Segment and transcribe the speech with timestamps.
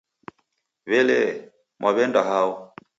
[0.89, 1.29] W'elee,
[1.79, 2.51] Mwaw'enda hao?